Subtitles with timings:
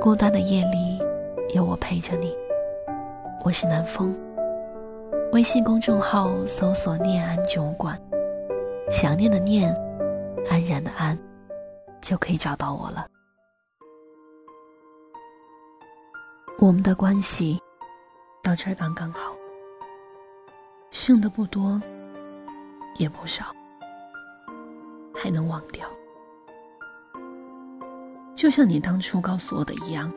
[0.00, 0.98] 孤单的夜里，
[1.54, 2.34] 有我陪着你。
[3.44, 4.16] 我是南风。
[5.32, 8.00] 微信公众号搜索“念安酒馆”，
[8.90, 9.70] 想念的念，
[10.48, 11.18] 安然的安，
[12.00, 13.06] 就可以找到我了。
[16.58, 17.60] 我们的关系
[18.42, 19.34] 到这儿刚刚好，
[20.90, 21.78] 剩的不多，
[22.96, 23.44] 也不少，
[25.14, 25.86] 还能忘掉。
[28.40, 30.10] 就像你当初告诉我的一样，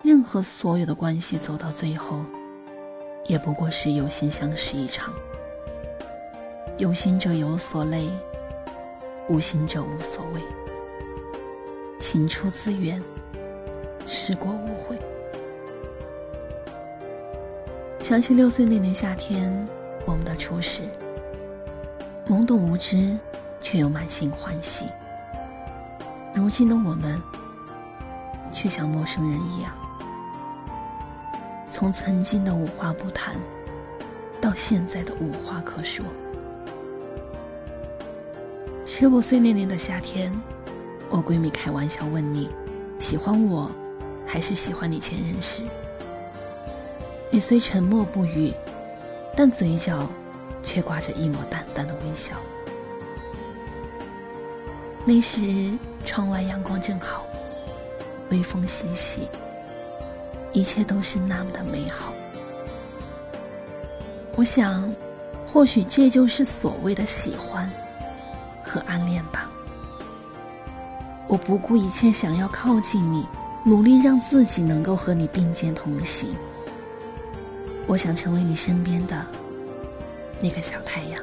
[0.00, 2.24] 任何所有的关系走到最后，
[3.24, 5.12] 也不过是有心相识一场。
[6.78, 8.08] 有心者有所累，
[9.28, 10.40] 无心者无所谓。
[11.98, 13.02] 情出自愿，
[14.06, 14.96] 事过无悔。
[18.04, 19.66] 想起六岁那年夏天，
[20.04, 20.82] 我们的初识，
[22.28, 23.18] 懵懂无知，
[23.60, 24.84] 却又满心欢喜。
[26.36, 27.18] 如今的我们，
[28.52, 29.72] 却像陌生人一样。
[31.66, 33.36] 从曾经的无话不谈，
[34.38, 36.04] 到现在的无话可说。
[38.84, 40.30] 十五岁那年的夏天，
[41.08, 42.50] 我闺蜜开玩笑问你：
[42.98, 43.70] 喜欢我，
[44.26, 45.62] 还是喜欢你前任时？
[47.30, 48.52] 你虽沉默不语，
[49.34, 50.06] 但嘴角
[50.62, 52.36] 却挂着一抹淡淡的微笑。
[55.06, 55.72] 那时。
[56.06, 57.26] 窗外阳光正好，
[58.30, 59.28] 微风习习，
[60.52, 62.12] 一切都是那么的美好。
[64.36, 64.88] 我想，
[65.44, 67.68] 或许这就是所谓的喜欢
[68.62, 69.50] 和暗恋吧。
[71.26, 73.26] 我不顾一切想要靠近你，
[73.64, 76.36] 努力让自己能够和你并肩同行。
[77.88, 79.26] 我想成为你身边的
[80.40, 81.20] 那个小太阳，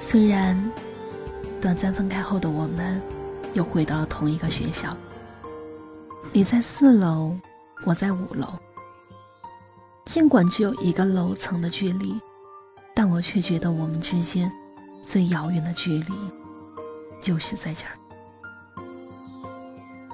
[0.00, 0.58] 虽然。
[1.60, 3.00] 短暂分开后的我们，
[3.54, 4.96] 又回到了同一个学校。
[6.32, 7.36] 你在四楼，
[7.84, 8.46] 我在五楼。
[10.04, 12.20] 尽管只有一个楼层的距离，
[12.94, 14.50] 但我却觉得我们之间
[15.02, 16.12] 最遥远的距离，
[17.20, 17.92] 就是在这儿。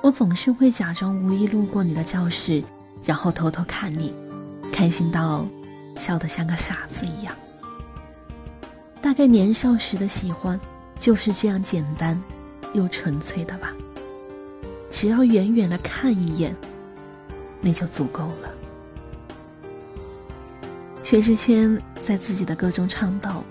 [0.01, 2.63] 我总是会假装无意路过你的教室，
[3.05, 4.15] 然后偷偷看你，
[4.73, 5.45] 开心到
[5.97, 7.35] 笑得像个傻子一样。
[9.01, 10.59] 大概年少时的喜欢。
[11.03, 12.17] 就是这样简单，
[12.75, 13.75] 又纯粹的吧。
[14.89, 16.55] 只要远远的看一眼，
[17.61, 18.49] 那就足够了。
[21.03, 23.43] 薛之谦在自己的歌中唱道：“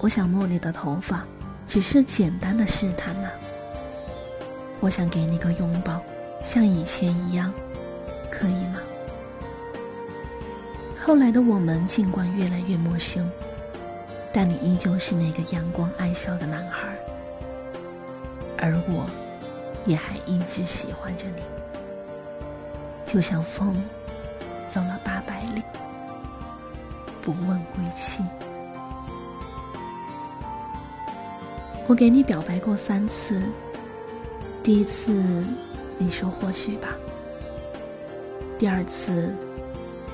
[0.00, 1.22] 我想摸你的头发，
[1.68, 3.28] 只是简单的试探呐。
[4.80, 6.00] 我想给你个拥抱，
[6.42, 7.52] 像以前一样，
[8.30, 8.80] 可以吗？”
[10.98, 13.30] 后来的我们，尽管越来越陌生。
[14.32, 16.96] 但你依旧是那个阳光爱笑的男孩，
[18.56, 19.04] 而我，
[19.84, 21.42] 也还一直喜欢着你。
[23.04, 23.74] 就像风，
[24.68, 25.62] 走了八百里，
[27.20, 28.22] 不问归期。
[31.88, 33.42] 我给你表白过三次，
[34.62, 35.44] 第一次
[35.98, 36.90] 你说或许吧，
[38.56, 39.34] 第二次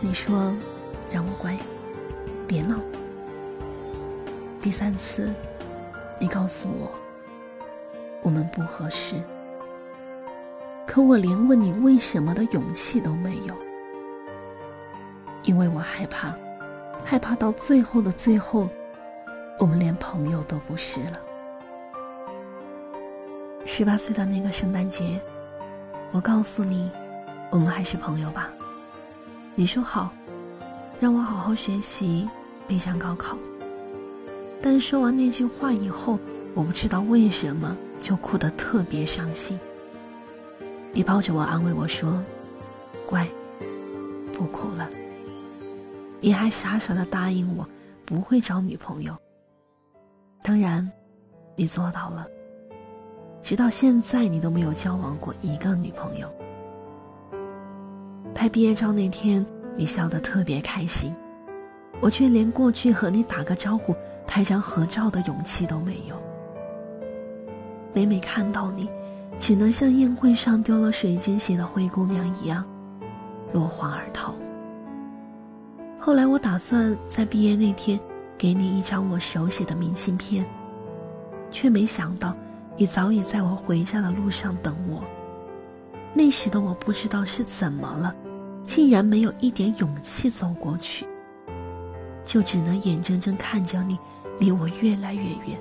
[0.00, 0.56] 你说
[1.12, 1.54] 让我乖，
[2.46, 2.80] 别闹。
[4.66, 5.32] 第三次，
[6.18, 6.90] 你告诉我
[8.20, 9.14] 我们不合适，
[10.84, 13.54] 可我连问你为什么的勇气都没有，
[15.44, 16.34] 因为我害怕，
[17.04, 18.68] 害怕到最后的最后，
[19.60, 21.20] 我们连朋友都不是了。
[23.64, 25.20] 十八岁的那个圣诞节，
[26.10, 26.90] 我告诉你，
[27.52, 28.50] 我们还是朋友吧。
[29.54, 30.10] 你说好，
[30.98, 32.28] 让我好好学习，
[32.66, 33.38] 备战高考。
[34.68, 36.18] 但说完那句话以后，
[36.52, 39.56] 我不知道为什么就哭得特别伤心。
[40.92, 42.20] 你抱着我安慰我说
[43.06, 43.24] ：“乖，
[44.32, 44.90] 不哭了。”
[46.20, 47.64] 你还傻傻的答应我
[48.04, 49.16] 不会找女朋友。
[50.42, 50.90] 当然，
[51.54, 52.26] 你做到了。
[53.44, 56.28] 直到现在，你都没有交往过一个女朋友。
[58.34, 59.46] 拍毕业照那天，
[59.76, 61.14] 你笑得特别开心，
[62.00, 63.94] 我却连过去和你打个招呼。
[64.36, 66.22] 拍张合照的勇气都没有。
[67.94, 68.86] 每每看到你，
[69.38, 72.62] 只能像宴会上丢了水晶鞋的灰姑娘一样，
[73.54, 74.34] 落荒而逃。
[75.98, 77.98] 后来我打算在毕业那天
[78.36, 80.44] 给你一张我手写的明信片，
[81.50, 82.36] 却没想到
[82.76, 85.02] 你早已在我回家的路上等我。
[86.12, 88.14] 那时的我不知道是怎么了，
[88.66, 91.06] 竟然没有一点勇气走过去，
[92.22, 93.98] 就只能眼睁睁看着你。
[94.38, 95.58] 离我越来越远，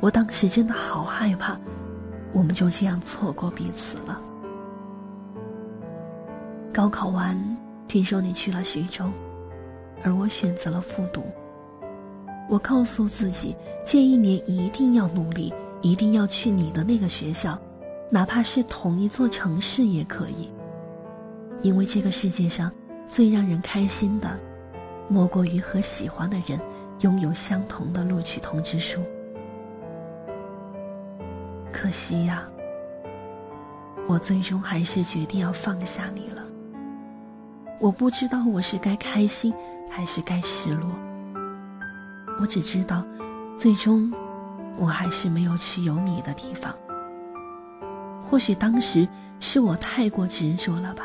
[0.00, 1.58] 我当时真的好害怕，
[2.32, 4.20] 我们就这样错过彼此了。
[6.72, 7.34] 高考完，
[7.88, 9.10] 听说你去了徐州，
[10.02, 11.22] 而我选择了复读。
[12.48, 17.58] 我告诉自己，这一年一定要努力，一定要去你的那个学校，
[18.10, 20.52] 哪怕是同一座城市也可以。
[21.62, 22.70] 因为这个世界上
[23.08, 24.38] 最让人开心的，
[25.08, 26.60] 莫过于和喜欢的人
[27.00, 29.00] 拥有相同的录取通知书。
[31.72, 32.42] 可惜呀，
[34.08, 36.42] 我最终还是决定要放下你了。
[37.78, 39.52] 我不知道我是该开心
[39.90, 40.90] 还是该失落。
[42.40, 43.04] 我只知道，
[43.56, 44.10] 最终，
[44.76, 46.74] 我还是没有去有你的地方。
[48.22, 49.06] 或许当时
[49.38, 51.04] 是我太过执着了吧，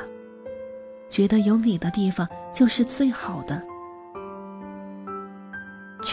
[1.10, 3.62] 觉得有你的地方就是最好的，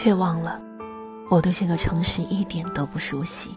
[0.01, 0.61] 却忘了，
[1.29, 3.53] 我对这个城市一点都不熟悉，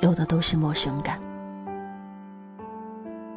[0.00, 1.18] 有的都是陌生感。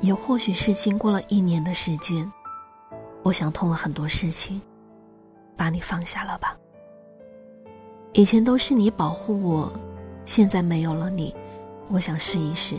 [0.01, 2.30] 也或许是经过了一年的时间，
[3.24, 4.62] 我想通了很多事情，
[5.56, 6.57] 把你放下了吧。
[8.12, 9.71] 以前都是你保护我，
[10.25, 11.33] 现在没有了你，
[11.88, 12.75] 我想试一试，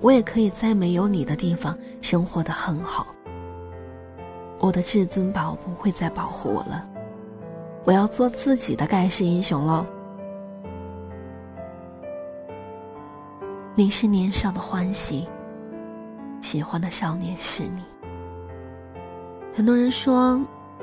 [0.00, 3.08] 我也可以在没有你的地方生活的很好。
[4.58, 6.88] 我的至尊宝不会再保护我了，
[7.84, 9.84] 我要做自己的盖世英雄喽。
[13.74, 15.26] 你是年少的欢喜，
[16.42, 17.82] 喜欢的少年是你。
[19.52, 20.40] 很多人说，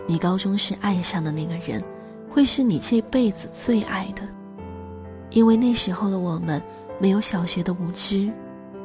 [0.08, 1.84] 你高中时爱上的那个人。
[2.32, 4.22] 会是你这辈子最爱的，
[5.32, 6.62] 因为那时候的我们
[7.00, 8.32] 没有小学的无知，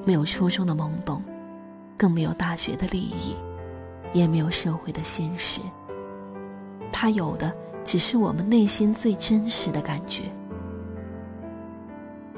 [0.02, 1.22] 没有初中的懵懂，
[1.94, 3.36] 更没有大学的利益，
[4.14, 5.60] 也没有社会的现实。
[6.90, 7.54] 他有的
[7.84, 10.22] 只是我们内心最真实的感觉。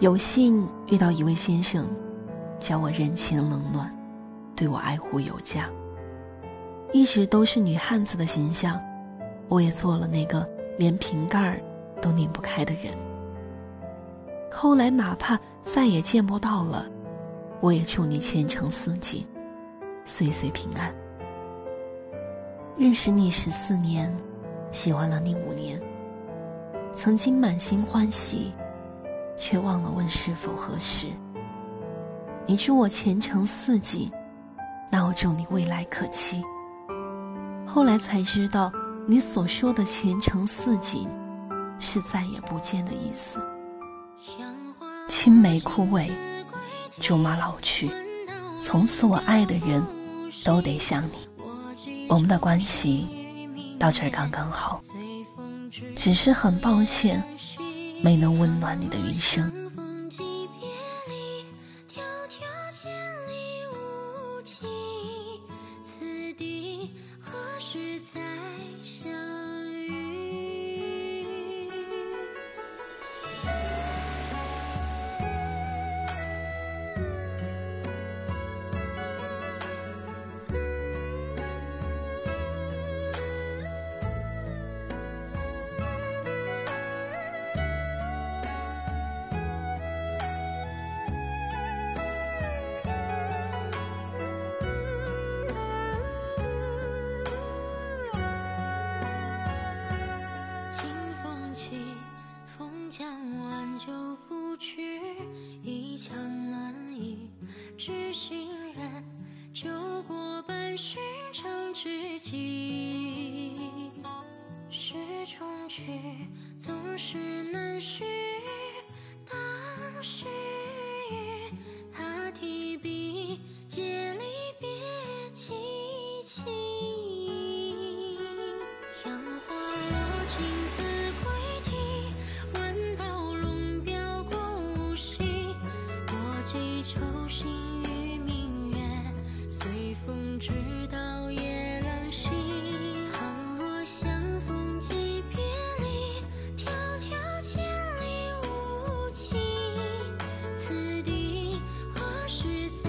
[0.00, 1.86] 有幸遇到一位先生，
[2.58, 3.90] 教我人情冷暖，
[4.54, 5.70] 对我爱护有加。
[6.92, 8.80] 一直都是女汉子的形象，
[9.48, 10.46] 我也做了那个。
[10.78, 11.58] 连瓶盖儿
[12.02, 12.92] 都拧不开的人。
[14.52, 16.84] 后来哪怕再也见不到了，
[17.62, 19.26] 我也祝你前程似锦，
[20.04, 20.94] 岁岁平安。
[22.76, 24.14] 认识你十四年，
[24.72, 25.80] 喜欢了你五年，
[26.92, 28.52] 曾经满心欢喜，
[29.36, 31.08] 却忘了问是否合适。
[32.46, 34.10] 你祝我前程似锦，
[34.90, 36.42] 那我祝你未来可期。
[37.66, 38.72] 后来才知道。
[39.08, 41.08] 你所说的前程似锦，
[41.78, 43.38] 是再也不见的意思。
[45.06, 46.10] 青梅枯萎，
[46.98, 47.88] 竹马老去，
[48.60, 49.80] 从此我爱的人，
[50.44, 52.08] 都得像你。
[52.08, 53.06] 我们的关系
[53.78, 54.80] 到这儿刚刚好，
[55.94, 57.22] 只是很抱歉，
[58.02, 59.52] 没能温暖你的余生。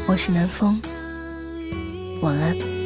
[0.09, 0.81] 我是南风，
[2.21, 2.76] 晚安。